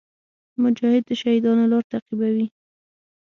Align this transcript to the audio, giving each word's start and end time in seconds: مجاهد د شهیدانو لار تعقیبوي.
مجاهد 0.61 1.03
د 1.07 1.11
شهیدانو 1.21 1.69
لار 1.71 1.83
تعقیبوي. 1.91 2.47